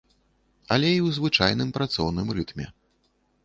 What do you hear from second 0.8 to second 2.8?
і ў звычайным працоўным рытме.